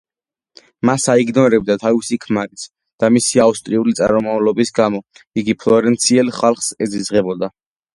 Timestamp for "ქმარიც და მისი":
2.25-3.45